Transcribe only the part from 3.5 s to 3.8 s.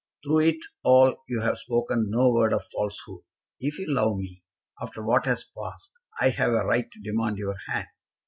If